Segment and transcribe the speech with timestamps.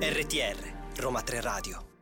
[0.00, 0.56] RTR
[0.96, 1.93] Roma 3 Radio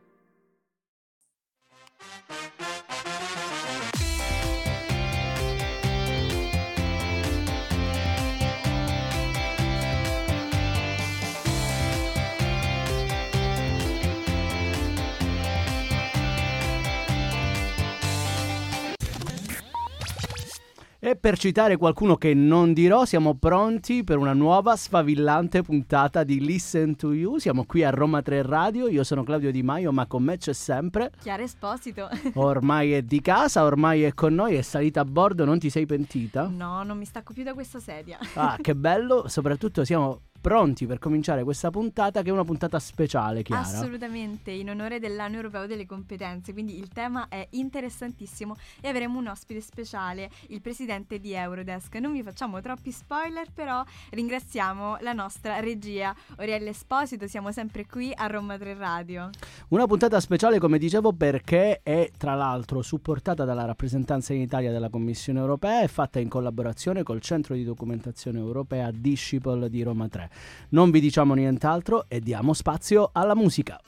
[21.05, 26.39] E per citare qualcuno che non dirò, siamo pronti per una nuova sfavillante puntata di
[26.39, 27.39] Listen to You.
[27.39, 30.53] Siamo qui a Roma 3 Radio, io sono Claudio Di Maio, ma con me c'è
[30.53, 32.07] sempre Chiara Esposito.
[32.35, 35.85] Ormai è di casa, ormai è con noi, è salita a bordo, non ti sei
[35.85, 36.47] pentita?
[36.47, 38.17] No, non mi stacco più da questa sedia.
[38.35, 43.43] Ah, che bello, soprattutto siamo pronti per cominciare questa puntata che è una puntata speciale,
[43.43, 43.61] Chiara.
[43.61, 49.27] Assolutamente, in onore dell'anno europeo delle competenze, quindi il tema è interessantissimo e avremo un
[49.27, 51.95] ospite speciale, il presidente di Eurodesk.
[51.95, 58.11] Non vi facciamo troppi spoiler, però ringraziamo la nostra regia Orielle Esposito, siamo sempre qui
[58.13, 59.29] a Roma 3 Radio.
[59.69, 64.89] Una puntata speciale, come dicevo, perché è tra l'altro supportata dalla rappresentanza in Italia della
[64.89, 70.31] Commissione europea e fatta in collaborazione col Centro di Documentazione Europea Disciple di Roma 3.
[70.69, 73.79] Non vi diciamo nient'altro e diamo spazio alla musica.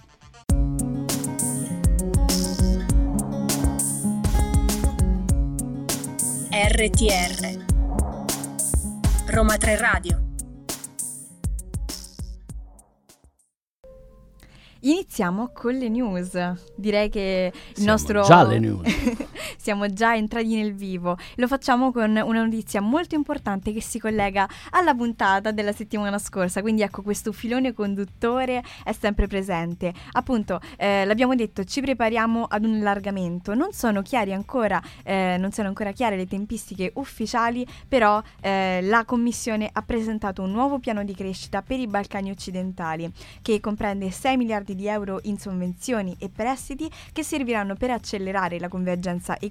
[6.52, 7.64] RTR
[9.28, 10.24] Roma 3 Radio
[14.82, 16.38] Iniziamo con le news.
[16.76, 18.22] Direi che il Siamo nostro.
[18.22, 18.82] già alle news.
[19.58, 21.18] Siamo già entrati nel vivo.
[21.36, 26.62] Lo facciamo con una notizia molto importante che si collega alla puntata della settimana scorsa.
[26.62, 29.94] Quindi ecco, questo filone conduttore è sempre presente.
[30.14, 33.54] Appunto, eh, l'abbiamo detto, ci prepariamo ad un allargamento.
[33.54, 34.04] Non sono
[34.34, 40.42] ancora, eh, non sono ancora chiare le tempistiche ufficiali, però eh, la Commissione ha presentato
[40.42, 45.20] un nuovo piano di crescita per i Balcani occidentali che comprende 6 miliardi di euro
[45.24, 49.45] in sovvenzioni e prestiti che serviranno per accelerare la convergenza economica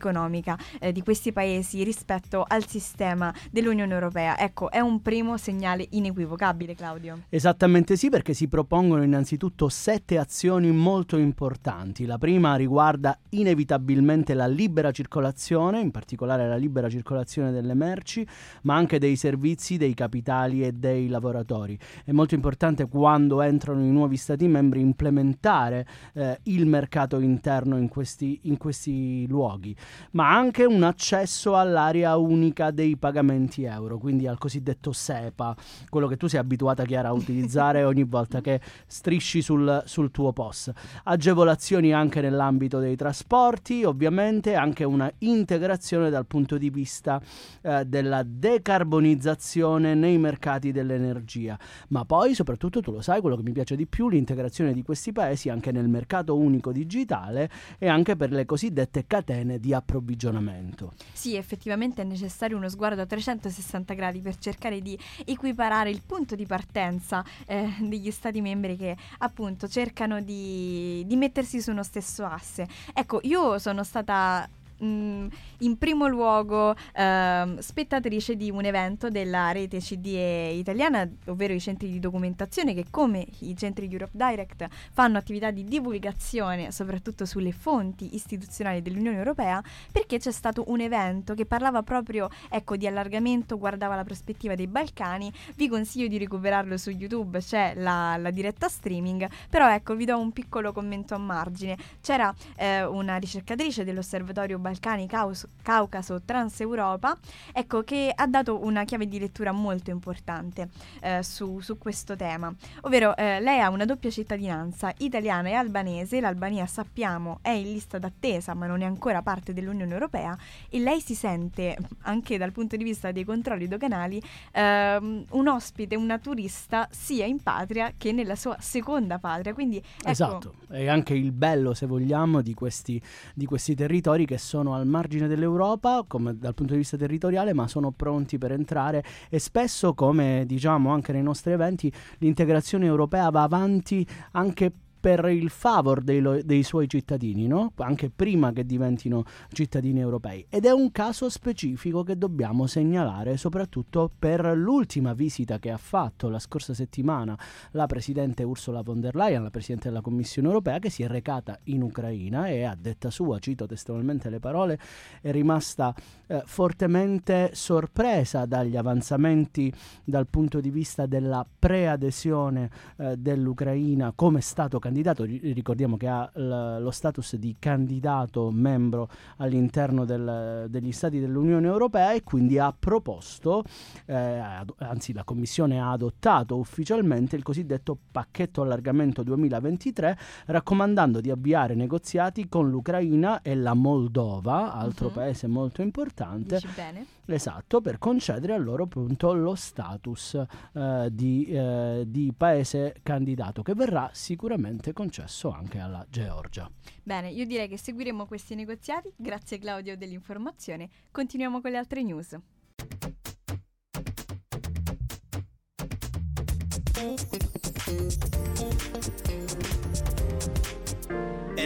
[0.81, 4.38] eh, di questi paesi rispetto al sistema dell'Unione Europea.
[4.38, 7.22] Ecco, è un primo segnale inequivocabile, Claudio.
[7.28, 12.06] Esattamente sì, perché si propongono innanzitutto sette azioni molto importanti.
[12.06, 18.26] La prima riguarda inevitabilmente la libera circolazione, in particolare la libera circolazione delle merci,
[18.62, 21.78] ma anche dei servizi, dei capitali e dei lavoratori.
[22.05, 27.88] È molto importante quando entrano i nuovi Stati membri implementare eh, il mercato interno in
[27.88, 29.74] questi, in questi luoghi,
[30.12, 35.57] ma anche un accesso all'area unica dei pagamenti euro, quindi al cosiddetto SEPA,
[35.89, 40.33] quello che tu sei abituata Chiara a utilizzare ogni volta che strisci sul, sul tuo
[40.33, 40.71] POS.
[41.05, 47.21] Agevolazioni anche nell'ambito dei trasporti, ovviamente anche una integrazione dal punto di vista
[47.62, 51.59] eh, della decarbonizzazione nei mercati dell'energia,
[51.89, 55.12] ma poi soprattutto tu lo sai, quello che mi piace di più, l'integrazione di questi
[55.12, 60.93] paesi anche nel mercato unico digitale e anche per le cosiddette catene di approvvigionamento.
[61.11, 66.35] Sì, effettivamente è necessario uno sguardo a 360 gradi per cercare di equiparare il punto
[66.35, 72.27] di partenza eh, degli Stati membri che appunto cercano di, di mettersi su uno stesso
[72.27, 72.69] asse.
[72.93, 74.47] Ecco, io sono stata
[74.84, 75.28] mh,
[75.59, 81.91] in primo luogo ehm, spettatrice di un evento della rete CDE italiana, ovvero i centri
[81.91, 88.15] di documentazione che come i centri Europe Direct fanno attività di divulgazione soprattutto sulle fonti
[88.15, 93.97] istituzionali dell'Unione Europea, perché c'è stato un evento che parlava proprio ecco, di allargamento, guardava
[93.97, 95.33] la prospettiva dei Balcani.
[95.56, 100.19] Vi consiglio di recuperarlo su YouTube, c'è la, la diretta streaming, però ecco vi do
[100.19, 101.77] un piccolo commento a margine.
[102.00, 107.17] C'era eh, una ricercatrice dell'Osservatorio Balcani Caus- Caucaso Transeuropa,
[107.53, 110.69] ecco, che ha dato una chiave di lettura molto importante
[111.01, 112.55] eh, su, su, questo tema.
[112.83, 116.21] Ovvero, eh, lei ha una doppia cittadinanza italiana e albanese.
[116.21, 120.37] L'Albania, sappiamo, è in lista d'attesa, ma non è ancora parte dell'Unione Europea.
[120.69, 124.23] E lei si sente, anche dal punto di vista dei controlli doganali,
[124.53, 129.55] ehm, un ospite, una turista, sia in patria che nella sua seconda patria.
[129.55, 133.00] Quindi, ecco, esatto, è anche il bello, se vogliamo, di questi,
[133.35, 137.67] di questi territori che sono al margine dell'Europa come dal punto di vista territoriale, ma
[137.67, 139.05] sono pronti per entrare.
[139.29, 144.73] E spesso, come diciamo anche nei nostri eventi, l'integrazione europea va avanti anche
[145.05, 147.73] per il favor dei, lo- dei suoi cittadini, no?
[147.77, 150.47] anche prima che diventino cittadini europei.
[150.49, 156.31] Ed è un caso specifico che dobbiamo segnalare soprattutto per l'ultima visita che ha fatto
[156.31, 157.39] la scorsa settimana
[157.73, 161.59] la Presidente Ursula von der Leyen, la Presidente della Commissione europea, che si è recata
[161.65, 164.79] in Ucraina e a detta sua, cito testualmente le parole,
[165.21, 165.95] è rimasta
[166.29, 169.71] eh, fortemente sorpresa dagli avanzamenti
[170.03, 174.93] dal punto di vista della preadesione eh, dell'Ucraina come Stato candidato.
[175.02, 179.08] Ricordiamo che ha l- lo status di candidato membro
[179.38, 183.64] all'interno del, degli Stati dell'Unione Europea e quindi ha proposto,
[184.06, 191.31] eh, ad- anzi la Commissione ha adottato ufficialmente il cosiddetto pacchetto allargamento 2023, raccomandando di
[191.31, 195.12] avviare negoziati con l'Ucraina e la Moldova, altro uh-huh.
[195.12, 196.56] paese molto importante.
[196.56, 197.06] Dici bene.
[197.26, 200.41] Esatto, per concedere a loro appunto lo status
[200.73, 206.71] eh, di, eh, di paese candidato che verrà sicuramente concesso anche alla Georgia.
[207.03, 209.12] Bene, io direi che seguiremo questi negoziati.
[209.17, 210.88] Grazie Claudio dell'informazione.
[211.11, 212.37] Continuiamo con le altre news.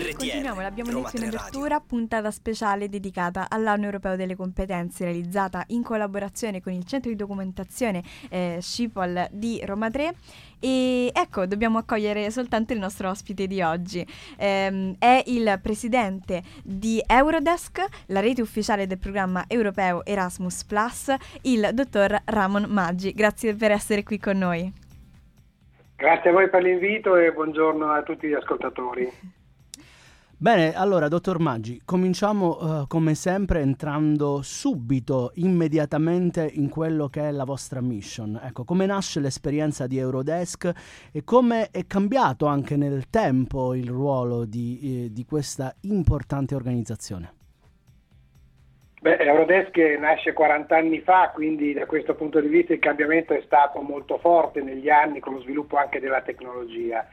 [0.00, 6.62] Continuiamo, l'abbiamo detto in apertura, puntata speciale dedicata all'anno europeo delle competenze realizzata in collaborazione
[6.62, 10.14] con il centro di documentazione eh, Scipol di Roma 3
[10.60, 14.06] e ecco, dobbiamo accogliere soltanto il nostro ospite di oggi.
[14.36, 21.70] Eh, è il presidente di Eurodesk, la rete ufficiale del programma europeo Erasmus Plus, il
[21.72, 23.12] dottor Ramon Maggi.
[23.12, 24.72] Grazie per essere qui con noi.
[25.96, 29.36] Grazie a voi per l'invito e buongiorno a tutti gli ascoltatori.
[30.40, 37.32] Bene, allora, dottor Maggi, cominciamo uh, come sempre entrando subito, immediatamente in quello che è
[37.32, 38.40] la vostra mission.
[38.40, 44.44] Ecco, come nasce l'esperienza di Eurodesk e come è cambiato anche nel tempo il ruolo
[44.44, 47.32] di, eh, di questa importante organizzazione?
[49.00, 53.42] Beh, Eurodesk nasce 40 anni fa, quindi da questo punto di vista il cambiamento è
[53.44, 57.04] stato molto forte negli anni con lo sviluppo anche della tecnologia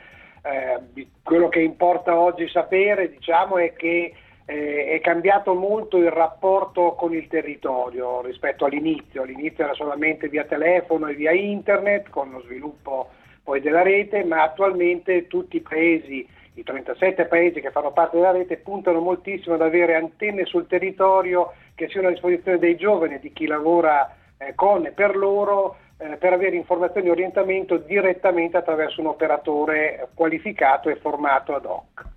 [0.45, 4.13] eh, quello che importa oggi sapere diciamo, è che
[4.45, 9.23] eh, è cambiato molto il rapporto con il territorio rispetto all'inizio.
[9.23, 13.09] All'inizio era solamente via telefono e via internet con lo sviluppo
[13.43, 18.31] poi della rete, ma attualmente tutti i paesi, i 37 paesi che fanno parte della
[18.31, 23.33] rete, puntano moltissimo ad avere antenne sul territorio che siano a disposizione dei giovani, di
[23.33, 29.01] chi lavora eh, con e per loro eh, per avere informazioni e orientamento direttamente attraverso
[29.01, 32.13] un operatore qualificato e formato ad hoc.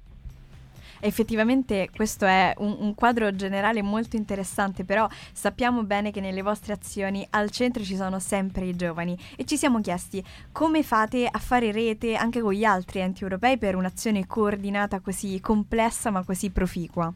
[1.00, 6.72] Effettivamente questo è un, un, quadro generale molto interessante, però sappiamo bene che nelle vostre
[6.72, 11.38] azioni al centro ci sono sempre i giovani e ci siamo chiesti come fate a
[11.38, 16.50] fare rete anche con gli altri enti europei per un'azione coordinata così complessa ma così
[16.50, 17.12] proficua.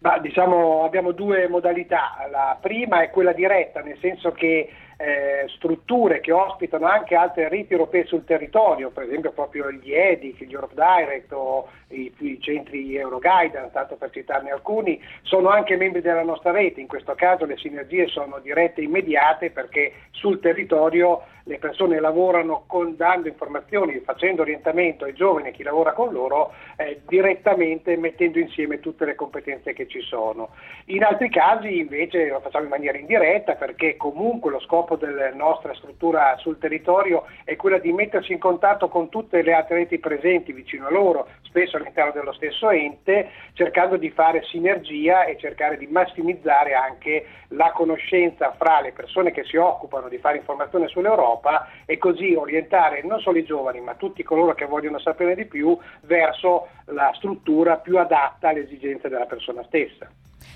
[0.00, 2.14] Bah, diciamo, abbiamo due modalità.
[2.30, 4.68] La prima è quella diretta, nel senso che
[5.00, 10.42] eh, strutture che ospitano anche altre reti europee sul territorio, per esempio proprio gli EDIC,
[10.42, 16.00] gli Europe Direct o i, i centri Euroguidance, tanto per citarne alcuni, sono anche membri
[16.00, 16.80] della nostra rete.
[16.80, 22.64] In questo caso le sinergie sono dirette e immediate perché sul territorio le persone lavorano
[22.66, 28.38] con, dando informazioni, facendo orientamento ai giovani e chi lavora con loro eh, direttamente mettendo
[28.38, 30.50] insieme tutte le competenze che ci sono.
[30.86, 35.74] In altri casi invece lo facciamo in maniera indiretta perché comunque lo scopo della nostra
[35.74, 40.52] struttura sul territorio è quella di mettersi in contatto con tutte le altre reti presenti
[40.52, 45.86] vicino a loro, spesso all'interno dello stesso ente, cercando di fare sinergia e cercare di
[45.86, 51.68] massimizzare anche la conoscenza fra le persone che si occupano di fare informazione sull'Europa Europa
[51.86, 55.76] e così orientare non solo i giovani ma tutti coloro che vogliono sapere di più
[56.02, 60.08] verso la struttura più adatta alle esigenze della persona stessa.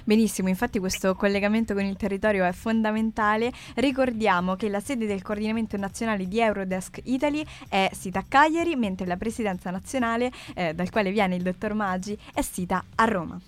[0.04, 3.52] Benissimo, infatti questo collegamento con il territorio è fondamentale.
[3.76, 9.06] Ricordiamo che la sede del coordinamento nazionale di Eurodesk Italy è sita a Cagliari, mentre
[9.06, 13.40] la presidenza nazionale, eh, dal quale viene il dottor Maggi, è sita a Roma.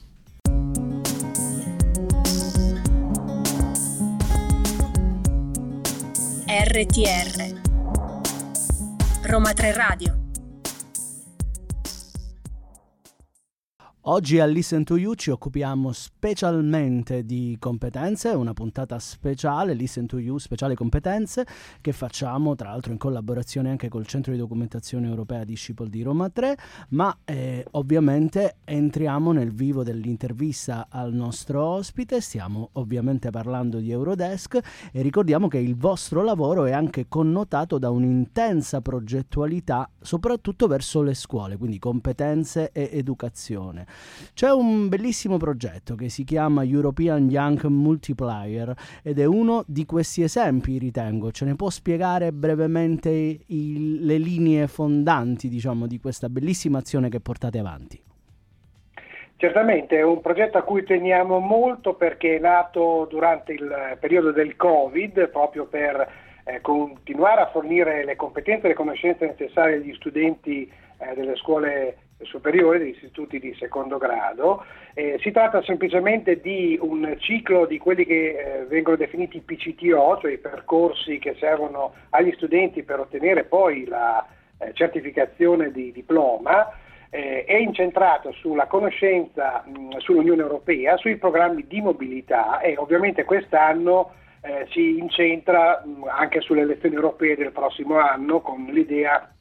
[6.54, 7.60] RTR
[9.24, 10.23] Roma 3 Radio
[14.06, 20.18] Oggi a Listen to You ci occupiamo specialmente di competenze, una puntata speciale, Listen to
[20.18, 21.46] You, speciale competenze,
[21.80, 26.28] che facciamo tra l'altro in collaborazione anche col Centro di Documentazione Europea Disciple di Roma
[26.28, 26.54] 3,
[26.90, 34.58] ma eh, ovviamente entriamo nel vivo dell'intervista al nostro ospite, stiamo ovviamente parlando di Eurodesk
[34.92, 41.14] e ricordiamo che il vostro lavoro è anche connotato da un'intensa progettualità, soprattutto verso le
[41.14, 43.92] scuole, quindi competenze e educazione.
[44.32, 50.22] C'è un bellissimo progetto che si chiama European Young Multiplier ed è uno di questi
[50.22, 51.30] esempi, ritengo.
[51.30, 57.20] Ce ne può spiegare brevemente il, le linee fondanti, diciamo, di questa bellissima azione che
[57.20, 58.02] portate avanti?
[59.36, 64.56] Certamente è un progetto a cui teniamo molto perché è nato durante il periodo del
[64.56, 66.08] Covid proprio per
[66.44, 71.96] eh, continuare a fornire le competenze e le conoscenze necessarie agli studenti eh, delle scuole
[72.22, 74.64] superiori, degli istituti di secondo grado.
[74.94, 80.32] Eh, si tratta semplicemente di un ciclo di quelli che eh, vengono definiti PCTO, cioè
[80.32, 84.24] i percorsi che servono agli studenti per ottenere poi la
[84.58, 86.70] eh, certificazione di diploma.
[87.10, 94.14] Eh, è incentrato sulla conoscenza mh, sull'Unione Europea, sui programmi di mobilità e ovviamente quest'anno
[94.42, 99.32] eh, si incentra mh, anche sulle elezioni europee del prossimo anno con l'idea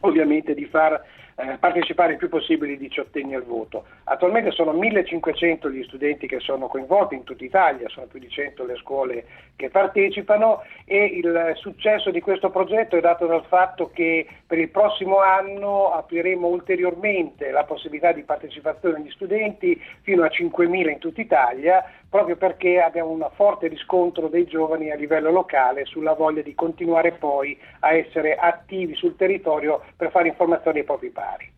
[0.00, 1.00] ovviamente di far
[1.36, 3.84] eh, partecipare il più possibile i diciottenni al voto.
[4.04, 8.64] Attualmente sono 1500 gli studenti che sono coinvolti in tutta Italia, sono più di 100
[8.64, 9.24] le scuole
[9.56, 14.70] che partecipano e il successo di questo progetto è dato dal fatto che per il
[14.70, 21.20] prossimo anno apriremo ulteriormente la possibilità di partecipazione degli studenti fino a 5.000 in tutta
[21.20, 21.84] Italia,
[22.14, 27.10] proprio perché abbiamo un forte riscontro dei giovani a livello locale sulla voglia di continuare
[27.10, 31.52] poi a essere attivi sul territorio per fare informazioni ai propri pari.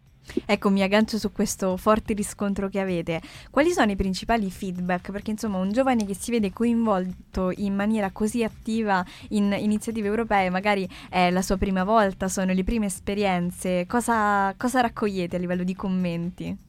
[0.46, 3.20] Ecco, mi aggancio su questo forte riscontro che avete.
[3.50, 5.12] Quali sono i principali feedback?
[5.12, 10.48] Perché insomma un giovane che si vede coinvolto in maniera così attiva in iniziative europee,
[10.48, 15.64] magari è la sua prima volta, sono le prime esperienze, cosa, cosa raccogliete a livello
[15.64, 16.64] di commenti?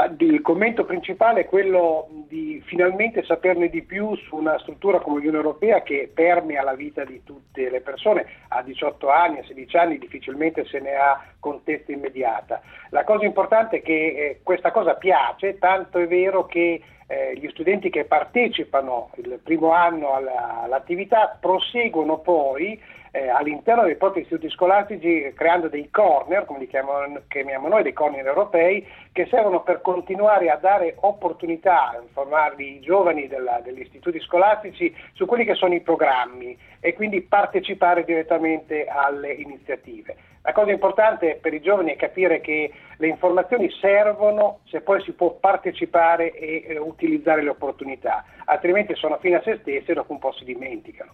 [0.00, 5.16] Ah, il commento principale è quello di finalmente saperne di più su una struttura come
[5.16, 8.24] l'Unione Europea che permea la vita di tutte le persone.
[8.50, 12.62] A 18 anni, a 16 anni difficilmente se ne ha contezza immediata.
[12.90, 17.48] La cosa importante è che eh, questa cosa piace, tanto è vero che eh, gli
[17.48, 24.48] studenti che partecipano il primo anno alla, all'attività proseguono poi eh, all'interno dei propri istituti
[24.50, 29.80] scolastici creando dei corner, come li chiamiamo, chiamiamo noi, dei corner europei, che servono per
[29.80, 35.54] continuare a dare opportunità, a informare i giovani della, degli istituti scolastici su quelli che
[35.54, 40.16] sono i programmi e quindi partecipare direttamente alle iniziative.
[40.42, 45.12] La cosa importante per i giovani è capire che le informazioni servono se poi si
[45.12, 50.12] può partecipare e eh, utilizzare le opportunità, altrimenti sono fine a se stesse e dopo
[50.12, 51.12] un po' si dimenticano.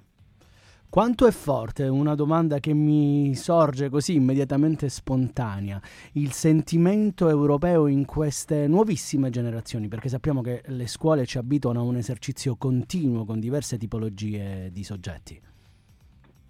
[0.95, 5.81] Quanto è forte, una domanda che mi sorge così immediatamente spontanea,
[6.13, 11.83] il sentimento europeo in queste nuovissime generazioni, perché sappiamo che le scuole ci abituano a
[11.83, 15.41] un esercizio continuo con diverse tipologie di soggetti.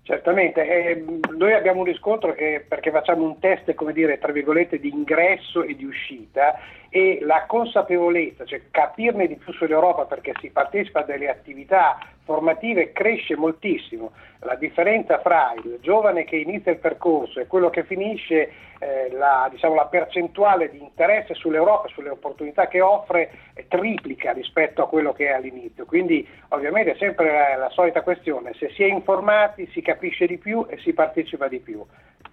[0.02, 1.04] Certamente, eh,
[1.38, 5.62] noi abbiamo un riscontro che, perché facciamo un test, come dire, tra virgolette, di ingresso
[5.62, 6.56] e di uscita
[6.94, 12.92] e la consapevolezza, cioè capirne di più sull'Europa perché si partecipa a delle attività formative
[12.92, 14.12] cresce moltissimo.
[14.42, 19.48] La differenza fra il giovane che inizia il percorso e quello che finisce, eh, la,
[19.50, 25.12] diciamo, la, percentuale di interesse sull'Europa, sulle opportunità che offre, eh, triplica rispetto a quello
[25.12, 25.86] che è all'inizio.
[25.86, 30.38] Quindi ovviamente è sempre la, la solita questione, se si è informati si capisce di
[30.38, 31.84] più e si partecipa di più.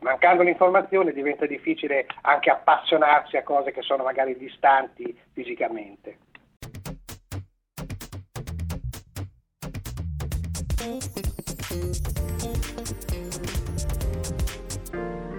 [0.01, 6.17] Mancando l'informazione diventa difficile anche appassionarsi a cose che sono magari distanti fisicamente.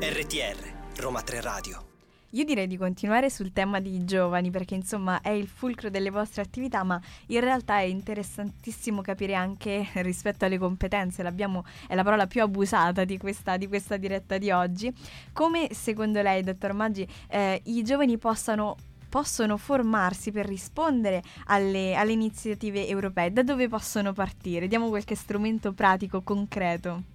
[0.00, 1.91] RTR, Roma 3 Radio.
[2.34, 6.40] Io direi di continuare sul tema dei giovani perché insomma è il fulcro delle vostre
[6.40, 12.40] attività, ma in realtà è interessantissimo capire anche rispetto alle competenze, è la parola più
[12.40, 14.90] abusata di questa, di questa diretta di oggi,
[15.34, 18.76] come secondo lei, dottor Maggi, eh, i giovani possano
[19.10, 23.30] possono formarsi per rispondere alle, alle iniziative europee?
[23.30, 24.68] Da dove possono partire?
[24.68, 27.11] Diamo qualche strumento pratico, concreto.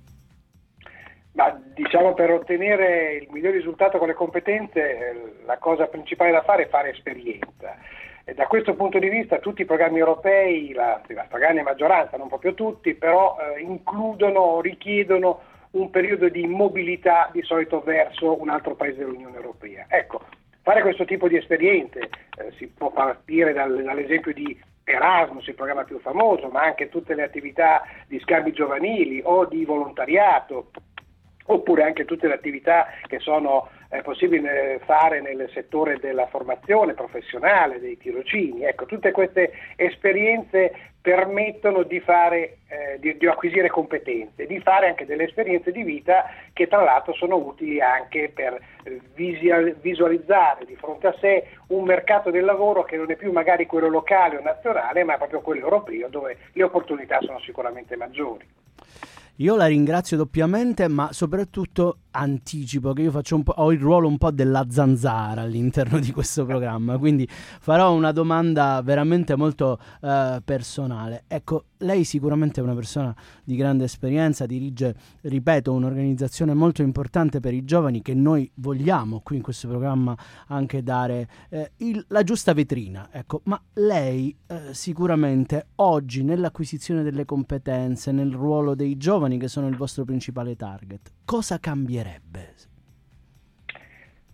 [1.38, 6.64] Ma diciamo per ottenere il miglior risultato con le competenze la cosa principale da fare
[6.64, 7.78] è fare esperienza.
[8.26, 12.28] E da questo punto di vista tutti i programmi europei, la, la stragrande maggioranza, non
[12.28, 15.42] proprio tutti, però eh, includono, richiedono
[15.72, 19.86] un periodo di mobilità di solito verso un altro paese dell'Unione Europea.
[19.90, 20.24] Ecco,
[20.64, 22.00] fare questo tipo di esperienze.
[22.00, 27.14] Eh, si può partire dal, dall'esempio di Erasmus, il programma più famoso, ma anche tutte
[27.14, 30.72] le attività di scambi giovanili o di volontariato,
[31.48, 34.48] oppure anche tutte le attività che sono eh, possibili
[34.86, 38.64] fare nel settore della formazione professionale, dei tirocini.
[38.64, 45.06] Ecco, tutte queste esperienze permettono di, fare, eh, di, di, acquisire competenze, di fare anche
[45.06, 48.60] delle esperienze di vita che tra l'altro sono utili anche per
[49.14, 53.88] visualizzare di fronte a sé un mercato del lavoro che non è più magari quello
[53.88, 58.46] locale o nazionale, ma proprio quello europeo dove le opportunità sono sicuramente maggiori.
[59.40, 64.66] Io la ringrazio doppiamente, ma soprattutto anticipo che io ho il ruolo un po' della
[64.70, 71.24] zanzara all'interno di questo programma, quindi farò una domanda veramente molto uh, personale.
[71.28, 77.54] Ecco, lei sicuramente è una persona di grande esperienza, dirige, ripeto, un'organizzazione molto importante per
[77.54, 82.54] i giovani che noi vogliamo qui in questo programma anche dare eh, il, la giusta
[82.54, 83.10] vetrina.
[83.12, 89.68] Ecco, ma lei eh, sicuramente oggi nell'acquisizione delle competenze, nel ruolo dei giovani che sono
[89.68, 91.60] il vostro principale target, cosa
[92.08, 92.56] cambierebbe?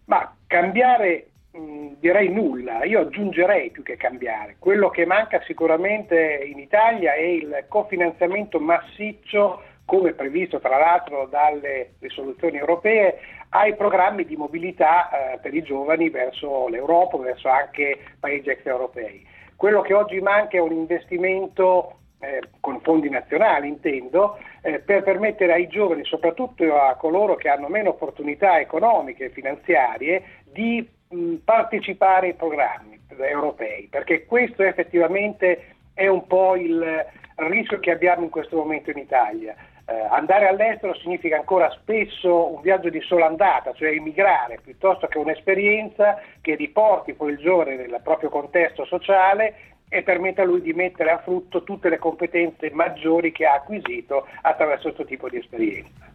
[0.06, 4.58] Ma cambiare mh, direi nulla, io aggiungerei più che cambiare.
[4.60, 11.96] Quello che manca sicuramente in Italia è il cofinanziamento massiccio come previsto tra l'altro dalle
[12.00, 18.50] risoluzioni europee, ai programmi di mobilità eh, per i giovani verso l'Europa, verso anche paesi
[18.50, 19.28] extraeuropei.
[19.56, 25.52] Quello che oggi manca è un investimento eh, con fondi nazionali intendo, eh, per permettere
[25.52, 32.28] ai giovani, soprattutto a coloro che hanno meno opportunità economiche e finanziarie, di mh, partecipare
[32.28, 38.56] ai programmi europei, perché questo effettivamente è un po' il rischio che abbiamo in questo
[38.56, 39.54] momento in Italia.
[39.86, 45.18] Eh, andare all'estero significa ancora spesso un viaggio di sola andata, cioè emigrare, piuttosto che
[45.18, 50.74] un'esperienza che riporti poi il giovane nel proprio contesto sociale e permette a lui di
[50.74, 56.12] mettere a frutto tutte le competenze maggiori che ha acquisito attraverso questo tipo di esperienza.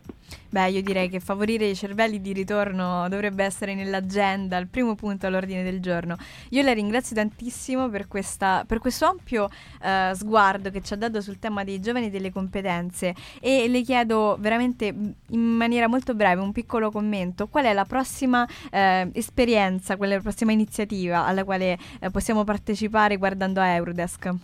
[0.50, 5.26] Beh, io direi che favorire i cervelli di ritorno dovrebbe essere nell'agenda, al primo punto
[5.26, 6.16] all'ordine del giorno.
[6.50, 11.20] Io la ringrazio tantissimo per, questa, per questo ampio uh, sguardo che ci ha dato
[11.20, 16.40] sul tema dei giovani e delle competenze e le chiedo veramente in maniera molto breve
[16.40, 17.47] un piccolo commento.
[17.49, 23.61] Qual è la prossima uh, esperienza, la prossima iniziativa alla quale uh, possiamo partecipare guardando
[23.61, 24.35] a Eurodesk?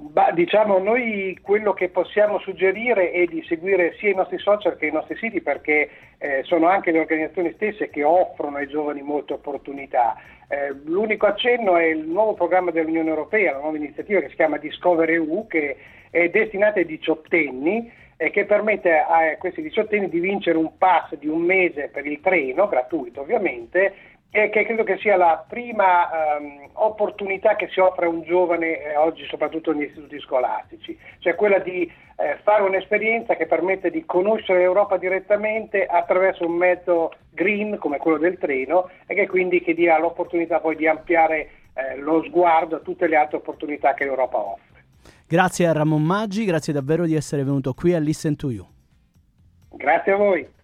[0.00, 4.86] Bah, diciamo, noi quello che possiamo suggerire è di seguire sia i nostri social che
[4.86, 9.32] i nostri siti perché eh, sono anche le organizzazioni stesse che offrono ai giovani molte
[9.32, 10.14] opportunità.
[10.48, 14.56] Eh, l'unico accenno è il nuovo programma dell'Unione Europea, la nuova iniziativa che si chiama
[14.58, 15.76] Discover EU che
[16.10, 21.28] è destinata ai diciottenni e che permette a questi diciottenni di vincere un pass di
[21.28, 23.94] un mese per il treno, gratuito ovviamente,
[24.30, 28.82] e che credo che sia la prima um, opportunità che si offre a un giovane
[28.82, 34.04] eh, oggi soprattutto negli istituti scolastici, cioè quella di eh, fare un'esperienza che permette di
[34.04, 39.72] conoscere l'Europa direttamente attraverso un mezzo green come quello del treno e che quindi che
[39.72, 44.38] dia l'opportunità poi di ampliare eh, lo sguardo a tutte le altre opportunità che l'Europa
[44.38, 44.84] offre.
[45.26, 48.66] Grazie a Ramon Maggi, grazie davvero di essere venuto qui a Listen to You.
[49.70, 50.56] Grazie a voi.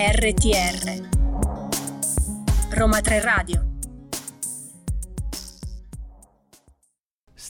[0.00, 1.08] RTR
[2.70, 3.69] Roma 3 Radio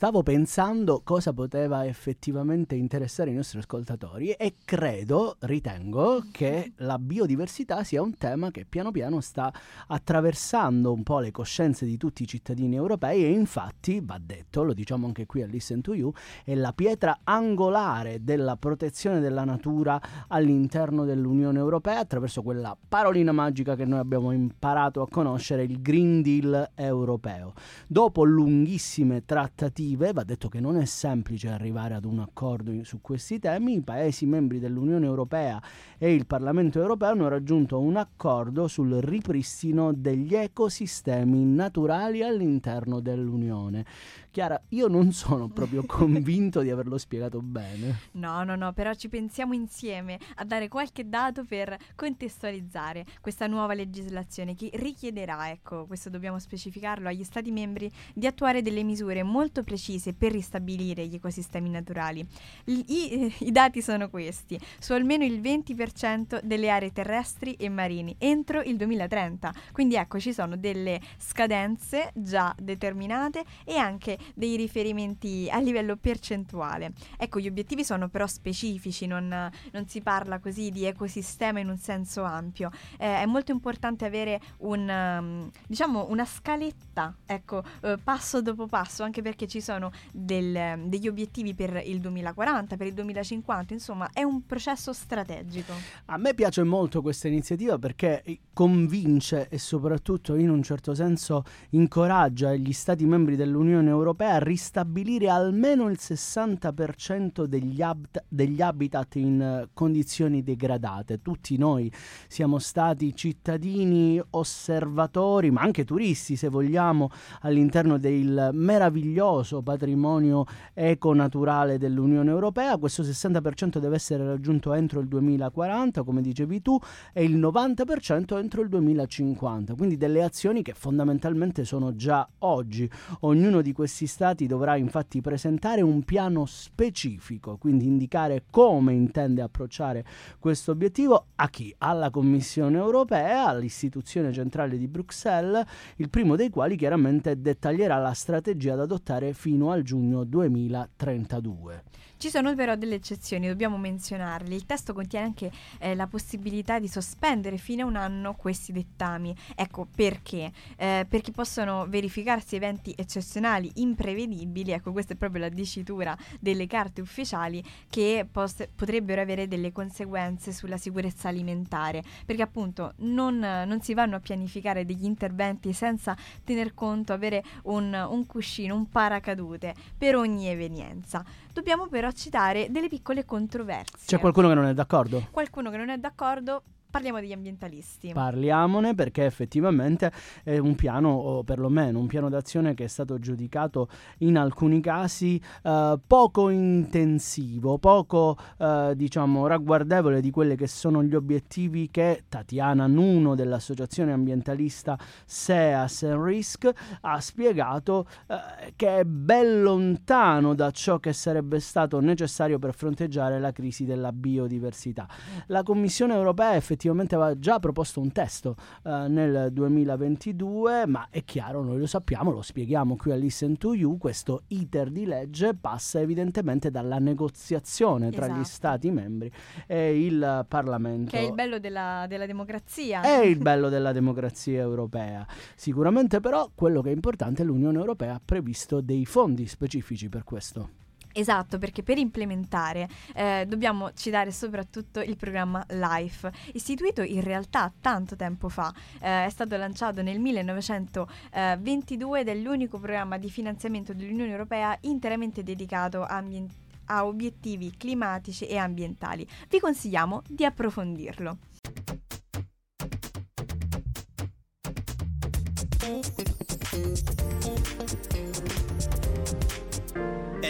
[0.00, 7.84] stavo pensando cosa poteva effettivamente interessare i nostri ascoltatori e credo, ritengo, che la biodiversità
[7.84, 9.52] sia un tema che piano piano sta
[9.88, 14.72] attraversando un po' le coscienze di tutti i cittadini europei e infatti, va detto, lo
[14.72, 16.10] diciamo anche qui a Listen to You,
[16.44, 23.76] è la pietra angolare della protezione della natura all'interno dell'Unione Europea attraverso quella parolina magica
[23.76, 27.52] che noi abbiamo imparato a conoscere, il Green Deal europeo.
[27.86, 33.00] Dopo lunghissime trattative direttive, va detto che non è semplice arrivare ad un accordo su
[33.00, 35.61] questi temi, i Paesi membri dell'Unione Europea
[35.98, 43.85] e il Parlamento Europeo hanno raggiunto un accordo sul ripristino degli ecosistemi naturali all'interno dell'Unione.
[44.31, 48.00] Chiara, io non sono proprio convinto di averlo spiegato bene.
[48.12, 53.74] No, no, no, però ci pensiamo insieme a dare qualche dato per contestualizzare questa nuova
[53.74, 59.62] legislazione che richiederà, ecco, questo dobbiamo specificarlo, agli Stati membri di attuare delle misure molto
[59.62, 59.80] precise
[60.16, 62.27] per ristabilire gli ecosistemi naturali.
[62.64, 68.14] I, i, i dati sono questi, su almeno il 20% delle aree terrestri e marini
[68.19, 69.55] entro il 2030.
[69.73, 76.93] Quindi ecco, ci sono delle scadenze già determinate e anche dei riferimenti a livello percentuale.
[77.16, 81.79] Ecco, gli obiettivi sono però specifici, non, non si parla così di ecosistema in un
[81.79, 82.71] senso ampio.
[82.99, 89.03] Eh, è molto importante avere un, um, diciamo una scaletta, ecco, eh, passo dopo passo,
[89.03, 89.69] anche perché ci sono
[90.12, 95.72] del, degli obiettivi per il 2040, per il 2050, insomma è un processo strategico.
[96.06, 102.54] A me piace molto questa iniziativa perché convince e soprattutto in un certo senso incoraggia
[102.54, 109.40] gli Stati membri dell'Unione Europea a ristabilire almeno il 60% degli, habitat, degli habitat in
[109.40, 111.20] eh, condizioni degradate.
[111.20, 111.92] Tutti noi
[112.28, 117.11] siamo stati cittadini osservatori, ma anche turisti se vogliamo,
[117.42, 122.78] all'interno del meraviglioso patrimonio econaturale dell'Unione Europea.
[122.78, 126.78] Questo 60% deve essere raggiunto entro il 2040, come dicevi tu,
[127.12, 129.74] e il 90% entro il 2050.
[129.74, 132.88] Quindi delle azioni che fondamentalmente sono già oggi.
[133.20, 140.04] Ognuno di questi stati dovrà infatti presentare un piano specifico, quindi indicare come intende approcciare
[140.38, 141.74] questo obiettivo a chi?
[141.78, 145.64] Alla Commissione europea, all'istituzione centrale di Bruxelles,
[145.96, 151.83] il primo dei quali chiaramente dettaglierà la strategia da adottare fino al giugno 2032.
[152.20, 154.54] Ci sono però delle eccezioni, dobbiamo menzionarle.
[154.54, 159.35] Il testo contiene anche eh, la possibilità di sospendere fino a un anno questi dettami.
[159.56, 160.52] Ecco perché?
[160.76, 167.00] Eh, perché possono verificarsi eventi eccezionali, imprevedibili, ecco questa è proprio la dicitura delle carte
[167.00, 173.94] ufficiali, che pos- potrebbero avere delle conseguenze sulla sicurezza alimentare, perché appunto non, non, si
[173.94, 180.16] vanno a pianificare degli interventi senza tener conto, avere un, un cuscino, un paracadute per
[180.16, 181.24] ogni evenienza.
[181.52, 184.06] Dobbiamo però citare delle piccole controversie.
[184.06, 185.26] C'è qualcuno che non è d'accordo?
[185.30, 188.11] Qualcuno che non è d'accordo Parliamo degli ambientalisti.
[188.12, 190.11] Parliamone perché effettivamente
[190.42, 195.40] è un piano, o perlomeno un piano d'azione che è stato giudicato in alcuni casi
[195.62, 202.88] eh, poco intensivo, poco eh, diciamo ragguardevole di quelli che sono gli obiettivi che Tatiana
[202.88, 206.68] Nuno dell'associazione ambientalista SEAS Risk
[207.03, 213.38] ha spiegato eh, che è ben lontano da ciò che sarebbe stato necessario per fronteggiare
[213.38, 215.07] la crisi della biodiversità.
[215.46, 221.23] La Commissione europea effettivamente effettivamente aveva già proposto un testo uh, nel 2022, ma è
[221.25, 225.55] chiaro, noi lo sappiamo, lo spieghiamo qui a Listen to You, questo iter di legge
[225.55, 228.16] passa evidentemente dalla negoziazione esatto.
[228.16, 228.49] tra gli esatto.
[228.61, 229.31] Stati membri
[229.66, 231.11] e il Parlamento.
[231.11, 233.03] Che è il bello della, della democrazia.
[233.03, 235.27] È il bello della democrazia europea.
[235.55, 240.25] Sicuramente però quello che è importante è l'Unione Europea ha previsto dei fondi specifici per
[240.25, 240.80] questo.
[241.12, 248.16] Esatto, perché per implementare eh, dobbiamo citare soprattutto il programma LIFE, istituito in realtà tanto
[248.16, 254.31] tempo fa, eh, è stato lanciato nel 1922 ed è l'unico programma di finanziamento dell'Unione
[254.31, 256.55] Europea interamente dedicato a, ambient-
[256.87, 259.27] a obiettivi climatici e ambientali.
[259.49, 261.38] Vi consigliamo di approfondirlo.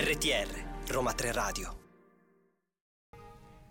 [0.00, 0.48] RTR,
[0.88, 1.79] Roma 3 Radio.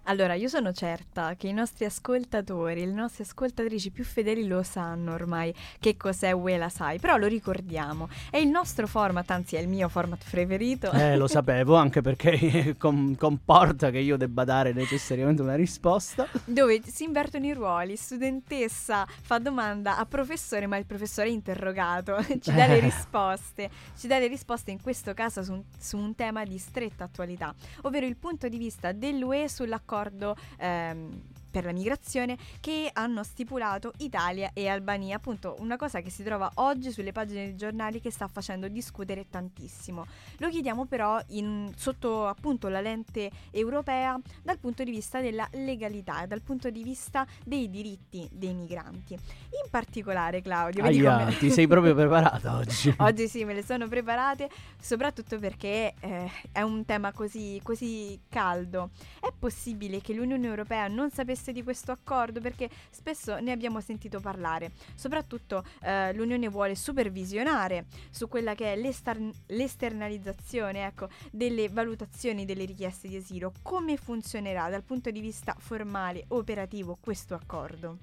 [0.10, 5.14] Allora, io sono certa che i nostri ascoltatori, le nostre ascoltatrici più fedeli lo sanno
[5.14, 8.10] ormai che cos'è Ue la sai, però lo ricordiamo.
[8.32, 10.92] È il nostro format, anzi è il mio format preferito.
[10.94, 16.28] Eh, lo sapevo, anche perché com- comporta che io debba dare necessariamente una risposta.
[16.44, 22.18] Dove si invertono i ruoli, studentessa fa domanda a professore, ma il professore è interrogato,
[22.42, 22.80] ci dà le eh.
[22.80, 23.70] risposte.
[23.96, 27.54] Ci dà le risposte in questo caso su un, su un tema di stretta attualità,
[27.84, 33.94] ovvero il punto di vista dell'UE sull'accordo accordo ehm, per la migrazione che hanno stipulato
[33.98, 38.12] Italia e Albania, appunto una cosa che si trova oggi sulle pagine dei giornali che
[38.12, 40.06] sta facendo discutere tantissimo.
[40.38, 46.26] Lo chiediamo però in, sotto appunto la lente europea dal punto di vista della legalità,
[46.26, 49.14] dal punto di vista dei diritti dei migranti.
[49.14, 51.38] In particolare Claudio, Aia, come...
[51.38, 52.94] ti sei proprio preparata oggi?
[53.00, 58.92] oggi sì, me le sono preparate, soprattutto perché eh, è un tema così, così caldo.
[59.20, 63.80] È possibile che l'Unione Europea non sapesse interesse di questo accordo perché spesso ne abbiamo
[63.82, 64.72] sentito parlare.
[64.94, 72.66] Soprattutto eh, l'Unione vuole supervisionare su quella che è l'ester- l'esternalizzazione ecco, delle valutazioni delle
[72.66, 73.54] richieste di asilo.
[73.62, 78.00] Come funzionerà dal punto di vista formale, operativo questo accordo?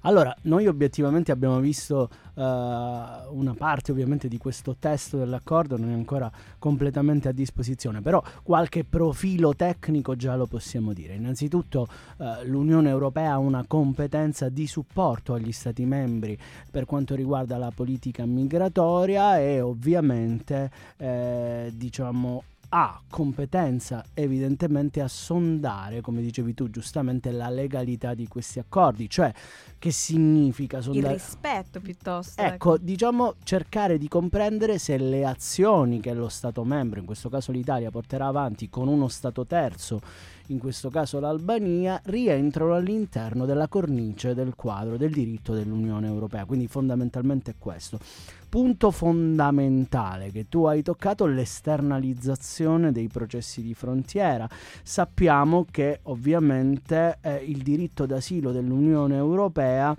[0.00, 5.92] Allora, noi obiettivamente abbiamo visto uh, una parte ovviamente di questo testo dell'accordo, non è
[5.92, 11.14] ancora completamente a disposizione, però qualche profilo tecnico già lo possiamo dire.
[11.14, 16.36] Innanzitutto uh, l'Unione Europea ha una competenza di supporto agli Stati membri
[16.70, 22.42] per quanto riguarda la politica migratoria e ovviamente eh, diciamo
[22.74, 29.30] ha competenza evidentemente a sondare, come dicevi tu giustamente, la legalità di questi accordi, cioè
[29.78, 31.14] che significa sondare...
[31.14, 32.40] Il rispetto piuttosto.
[32.40, 37.52] Ecco, diciamo cercare di comprendere se le azioni che lo Stato membro, in questo caso
[37.52, 40.00] l'Italia, porterà avanti con uno Stato terzo,
[40.52, 46.44] in questo caso l'Albania, rientrano all'interno della cornice del quadro del diritto dell'Unione Europea.
[46.44, 47.98] Quindi fondamentalmente è questo
[48.48, 54.46] punto fondamentale che tu hai toccato, l'esternalizzazione dei processi di frontiera.
[54.82, 59.96] Sappiamo che ovviamente eh, il diritto d'asilo dell'Unione Europea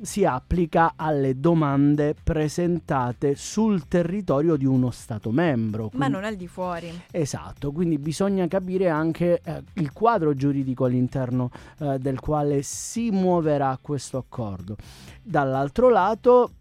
[0.00, 5.88] si applica alle domande presentate sul territorio di uno Stato membro.
[5.88, 6.90] Quindi, Ma non al di fuori.
[7.10, 13.78] Esatto, quindi bisogna capire anche eh, il quadro giuridico all'interno eh, del quale si muoverà
[13.80, 14.76] questo accordo.
[15.22, 16.52] Dall'altro lato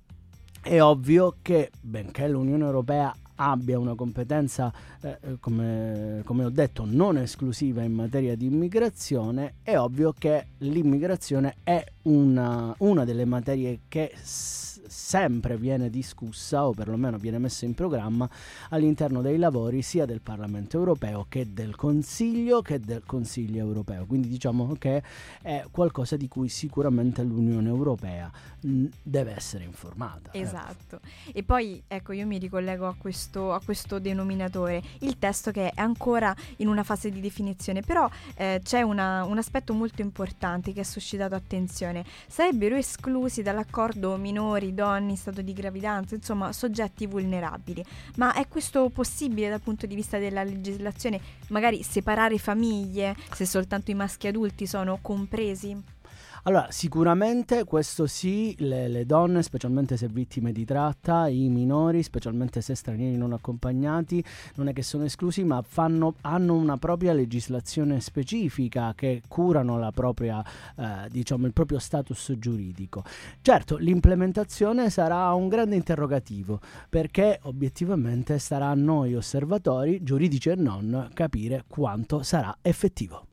[0.62, 4.72] è ovvio che, benché l'Unione Europea abbia una competenza,
[5.02, 10.48] eh, eh, come, come, ho detto, non esclusiva in materia di immigrazione, è ovvio che
[10.60, 17.66] l'immigrazione è una, una delle materie che s- sempre viene discussa o perlomeno viene messa
[17.66, 18.30] in programma
[18.70, 24.06] all'interno dei lavori sia del Parlamento europeo che del Consiglio che del Consiglio europeo.
[24.06, 25.04] Quindi diciamo che
[25.42, 30.32] è qualcosa di cui sicuramente l'Unione Europea mh, deve essere informata.
[30.32, 30.38] Ecco.
[30.38, 30.96] Esatto.
[30.98, 31.00] Ecco.
[31.38, 35.82] E poi ecco io mi ricollego a questo, a questo, denominatore, il testo che è
[35.82, 40.82] ancora in una fase di definizione, però eh, c'è una, un aspetto molto importante che
[40.82, 42.06] ha suscitato attenzione.
[42.28, 47.84] Sarebbero esclusi dall'accordo minori donne in stato di gravidanza, insomma soggetti vulnerabili.
[48.18, 51.20] Ma è questo possibile dal punto di vista della legislazione?
[51.48, 55.96] Magari separare famiglie se soltanto i maschi adulti sono compresi?
[56.44, 62.62] Allora, sicuramente questo sì, le, le, donne, specialmente se vittime di tratta, i minori, specialmente
[62.62, 64.24] se stranieri non accompagnati,
[64.56, 70.44] non è che sono esclusi, ma fanno, hanno una propria legislazione specifica che curano propria,
[70.76, 73.04] eh, diciamo, il proprio status giuridico.
[73.42, 81.10] Certo, l'implementazione sarà un grande interrogativo, perché obiettivamente sarà a noi osservatori, giuridici e non,
[81.14, 83.26] capire quanto sarà effettivo.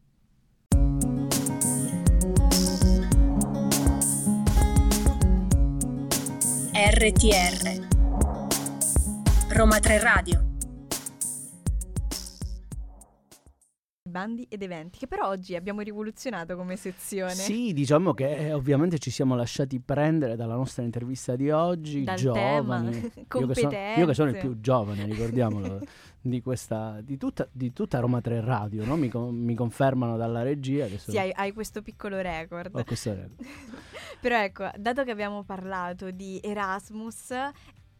[6.75, 7.87] RTR
[9.51, 10.44] Roma 3 Radio
[14.15, 17.35] bandi ed eventi, che però oggi abbiamo rivoluzionato come sezione.
[17.35, 22.17] Sì, diciamo che eh, ovviamente ci siamo lasciati prendere dalla nostra intervista di oggi, Dal
[22.17, 22.93] giovani.
[23.35, 25.81] Io, che sono, io, che sono, il più giovane, ricordiamolo,
[26.21, 28.95] di, questa, di, tutta, di tutta Roma 3 Radio, no?
[28.97, 30.87] mi, mi, confermano dalla regia.
[30.87, 31.17] Che sono...
[31.17, 32.71] Sì, hai, hai, questo piccolo record.
[32.73, 33.35] Ho questo record.
[34.21, 37.35] Però ecco, dato che abbiamo parlato di Erasmus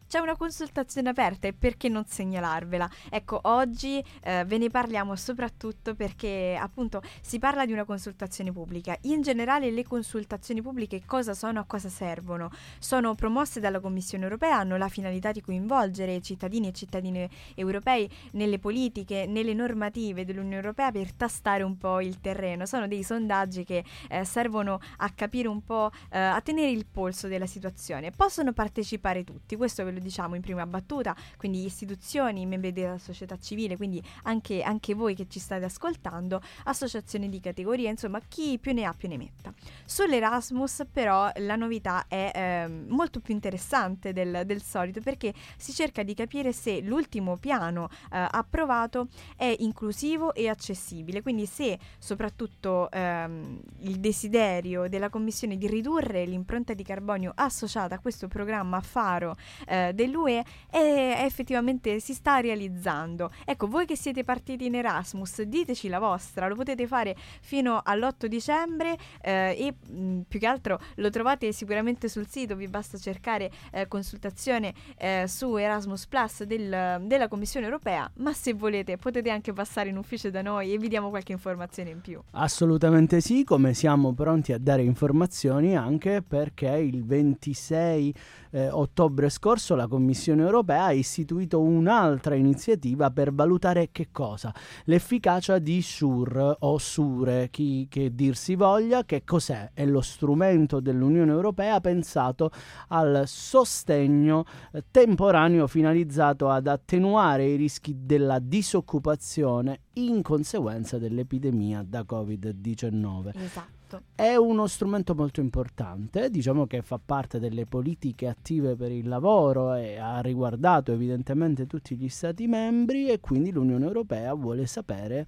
[0.07, 2.89] c'è una consultazione aperta e perché non segnalarvela?
[3.09, 8.95] Ecco, oggi eh, ve ne parliamo soprattutto perché appunto si parla di una consultazione pubblica.
[9.01, 12.51] In generale le consultazioni pubbliche cosa sono, a cosa servono?
[12.79, 18.59] Sono promosse dalla Commissione europea, hanno la finalità di coinvolgere cittadini e cittadine europei nelle
[18.59, 22.65] politiche, nelle normative dell'Unione Europea per tastare un po' il terreno.
[22.65, 27.27] Sono dei sondaggi che eh, servono a capire un po', eh, a tenere il polso
[27.27, 28.11] della situazione.
[28.11, 33.37] Possono partecipare tutti, questo ve lo diciamo in prima battuta, quindi istituzioni, membri della società
[33.37, 38.73] civile, quindi anche, anche voi che ci state ascoltando, associazioni di categoria, insomma chi più
[38.73, 39.53] ne ha più ne metta.
[39.85, 46.03] Sull'Erasmus però la novità è eh, molto più interessante del, del, solito perché si cerca
[46.03, 53.59] di capire se l'ultimo piano eh, approvato è inclusivo e accessibile, quindi se soprattutto ehm,
[53.81, 59.35] il desiderio della Commissione di ridurre l'impronta di carbonio associata a questo programma faro
[59.67, 63.31] eh, dell'UE e effettivamente si sta realizzando.
[63.45, 68.25] Ecco, voi che siete partiti in Erasmus, diteci la vostra, lo potete fare fino all'8
[68.25, 72.97] dicembre eh, e mh, mm, più che altro lo trovate sicuramente sul sito, vi basta
[72.97, 79.29] cercare eh, consultazione eh, su Erasmus Plus del, della Commissione europea, ma se volete potete
[79.29, 82.21] anche passare in ufficio da noi e vi diamo qualche informazione in più.
[82.31, 88.13] Assolutamente sì, come siamo pronti a dare informazioni anche perché il 26
[88.51, 94.53] eh, ottobre scorso la Commissione europea ha istituito un'altra iniziativa per valutare che cosa?
[94.85, 99.71] L'efficacia di SUR o SURE, chi che dir si voglia, che cos'è?
[99.73, 102.51] È lo strumento dell'Unione Europea pensato
[102.89, 112.05] al sostegno eh, temporaneo finalizzato ad attenuare i rischi della disoccupazione in conseguenza dell'epidemia da
[112.07, 113.31] Covid-19.
[113.35, 113.75] Esatto.
[114.15, 119.73] È uno strumento molto importante, diciamo che fa parte delle politiche attive per il lavoro
[119.75, 125.27] e ha riguardato evidentemente tutti gli Stati membri e quindi l'Unione Europea vuole sapere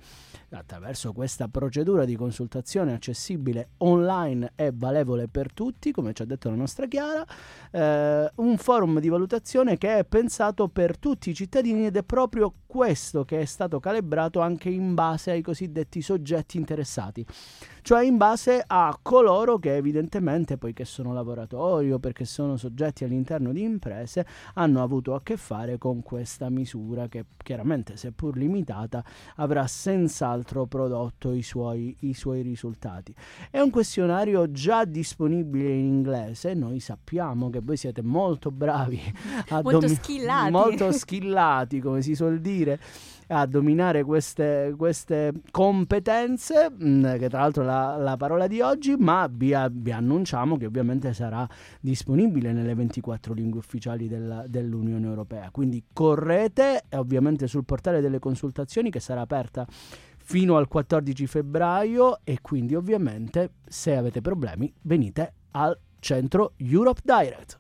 [0.52, 6.50] attraverso questa procedura di consultazione accessibile online e valevole per tutti, come ci ha detto
[6.50, 7.26] la nostra Chiara,
[7.72, 12.54] eh, un forum di valutazione che è pensato per tutti i cittadini ed è proprio
[12.66, 17.26] questo che è stato calibrato anche in base ai cosiddetti soggetti interessati
[17.88, 23.54] cioè in base a coloro che evidentemente, poiché sono lavoratori o perché sono soggetti all'interno
[23.54, 29.02] di imprese, hanno avuto a che fare con questa misura che chiaramente, seppur limitata,
[29.38, 33.16] avrà senz'altro prodotto i suoi, i suoi risultati.
[33.50, 39.00] È un questionario già disponibile in inglese, noi sappiamo che voi siete molto bravi,
[39.48, 42.82] a molto domi- schillati, molto schillati come si suol dire
[43.28, 48.96] a dominare queste, queste competenze, mm, che tra l'altro è la, la, parola di oggi,
[48.98, 51.48] ma vi, vi, annunciamo che ovviamente sarà
[51.80, 55.50] disponibile nelle 24 lingue ufficiali della, dell'Unione Europea.
[55.52, 59.66] Quindi correte ovviamente sul portale delle consultazioni che sarà aperta
[60.18, 67.60] fino al 14 febbraio e quindi ovviamente se avete problemi venite al centro Europe Direct.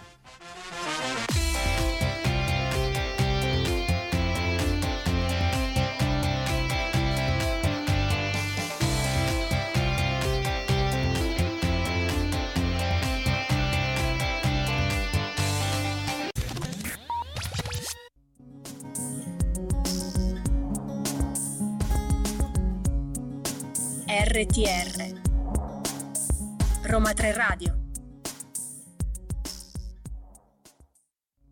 [24.28, 25.14] RTR
[26.82, 27.87] Roma 3 Radio